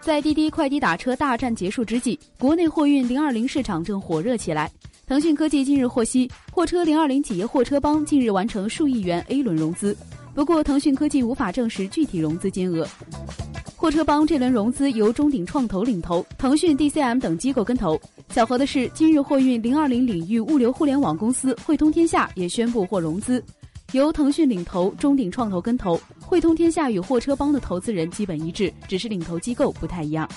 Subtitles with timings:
[0.00, 4.70] 在滴滴快滴打车大战结束之际，国内货运零二零市场正火热起来。
[5.06, 9.94] 腾讯科技近日获悉，货车零二零企业货车帮近日完成数亿元 A 轮融资，
[10.34, 12.88] 不过腾讯科技无法证实具体融资金额。
[13.76, 18.00] 货车帮这轮融资由中鼎创投领投，腾讯、DCM 等机构跟投。
[18.30, 23.42] 巧合的是，今日货运零二零领域物流互联网公司汇通天下也宣布获融资。
[23.92, 30.28] 由腾讯领投，中鼎创投跟投，汇通天下与货车帮的投资人基本一致，只是领投机构不太一样。